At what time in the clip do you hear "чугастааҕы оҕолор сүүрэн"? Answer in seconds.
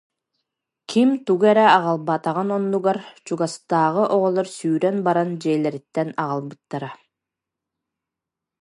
3.25-4.97